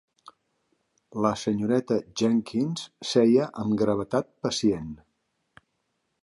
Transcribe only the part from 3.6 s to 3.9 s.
amb